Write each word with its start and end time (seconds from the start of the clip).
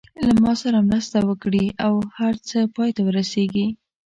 له 0.27 0.33
ما 0.43 0.53
سره 0.61 0.77
مرسته 0.89 1.17
وکړي 1.29 1.65
او 1.85 1.93
هر 2.17 2.33
څه 2.47 2.57
پای 2.75 2.89
ته 2.95 3.01
ورسېږي. 3.05 3.67